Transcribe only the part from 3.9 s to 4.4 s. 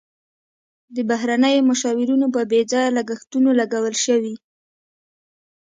شوي.